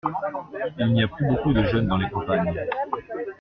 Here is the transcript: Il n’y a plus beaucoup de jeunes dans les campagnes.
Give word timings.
Il 0.79 0.93
n’y 0.93 1.03
a 1.03 1.07
plus 1.07 1.27
beaucoup 1.27 1.53
de 1.53 1.61
jeunes 1.65 1.85
dans 1.85 1.97
les 1.97 2.09
campagnes. 2.09 2.55